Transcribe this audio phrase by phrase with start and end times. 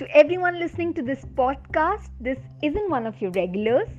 [0.00, 3.90] To everyone listening to this podcast, this isn't one of your regulars.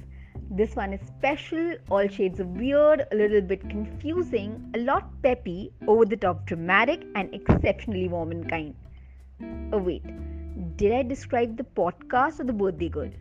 [0.49, 5.71] This one is special, all shades of weird, a little bit confusing, a lot peppy,
[5.87, 8.73] over the top dramatic, and exceptionally warm and kind.
[9.71, 10.01] Oh, wait,
[10.75, 13.11] did I describe the podcast or the birthday girl?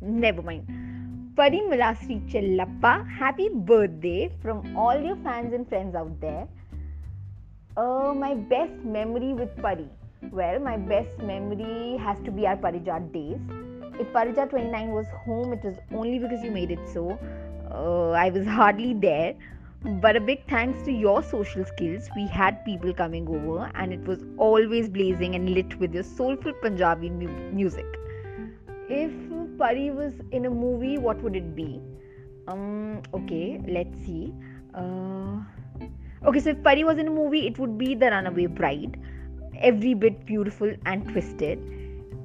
[0.00, 1.34] Never mind.
[1.34, 6.46] Pari Milasri Chellappa, happy birthday from all your fans and friends out there.
[7.76, 9.88] Uh, my best memory with Pari.
[10.32, 13.40] Well, my best memory has to be our Parijat days.
[13.98, 17.18] If Parijat 29 was home, it was only because you made it so.
[17.70, 19.34] Uh, I was hardly there.
[20.02, 24.00] But a big thanks to your social skills, we had people coming over, and it
[24.06, 27.86] was always blazing and lit with your soulful Punjabi mu- music.
[28.88, 29.12] If
[29.58, 31.80] Pari was in a movie, what would it be?
[32.48, 34.32] Um, okay, let's see.
[34.74, 35.40] Uh,
[36.26, 38.98] okay, so if Pari was in a movie, it would be The Runaway Bride.
[39.60, 41.58] Every bit beautiful and twisted.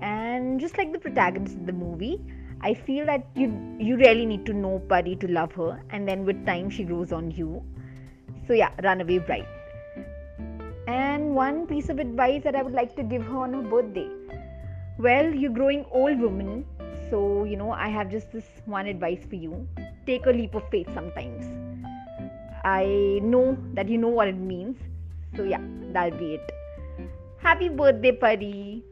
[0.01, 2.19] And just like the protagonist of the movie,
[2.61, 3.47] I feel that you
[3.79, 7.11] you really need to know Pari to love her, and then with time she grows
[7.11, 7.63] on you.
[8.47, 9.47] So yeah, Runaway Bride.
[10.87, 14.09] And one piece of advice that I would like to give her on her birthday.
[14.97, 16.65] Well, you're growing old woman,
[17.09, 19.67] so you know I have just this one advice for you.
[20.05, 21.45] Take a leap of faith sometimes.
[22.63, 24.77] I know that you know what it means.
[25.35, 25.61] So yeah,
[25.93, 26.60] that'll be it.
[27.41, 28.83] Happy birthday, Pari.